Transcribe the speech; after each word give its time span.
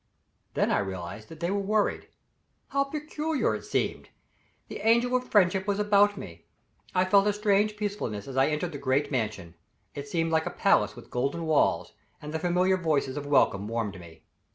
Then 0.55 0.71
I 0.71 0.79
realized 0.79 1.29
that 1.29 1.41
they 1.41 1.51
were 1.51 1.59
worried. 1.59 2.07
How 2.69 2.85
peculiar 2.85 3.53
it 3.53 3.63
seemed! 3.65 4.09
The 4.67 4.79
angel 4.79 5.15
of 5.15 5.27
friendship 5.29 5.67
was 5.67 5.77
about 5.77 6.17
me. 6.17 6.47
I 6.95 7.05
felt 7.05 7.27
a 7.27 7.33
strange 7.33 7.77
peacefulness 7.77 8.27
as 8.27 8.35
I 8.35 8.47
entered 8.47 8.71
the 8.71 8.79
great 8.79 9.11
Mansion. 9.11 9.53
It 9.93 10.07
seemed 10.07 10.31
like 10.31 10.47
a 10.47 10.49
palace 10.49 10.95
with 10.95 11.11
golden 11.11 11.45
walls, 11.45 11.93
and 12.19 12.33
the 12.33 12.39
familiar 12.39 12.77
voices 12.77 13.15
of 13.15 13.27
welcome 13.27 13.67
warmed 13.67 13.99
me. 13.99 14.23